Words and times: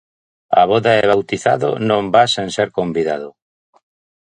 A 0.59 0.61
voda 0.71 0.91
e 1.01 1.03
bautizado 1.13 1.69
non 1.89 2.03
vas 2.13 2.29
sen 2.35 2.47
ser 2.55 2.69
convidado. 2.77 3.29